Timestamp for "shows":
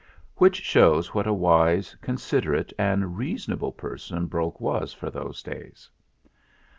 0.63-1.13